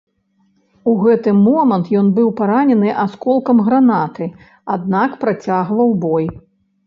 [0.91, 4.25] У гэты момант ён быў паранены асколкам гранаты,
[4.77, 6.25] аднак працягваў бой.